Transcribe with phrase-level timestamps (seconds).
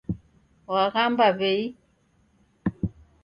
[0.71, 1.61] W'aghamba w'ei?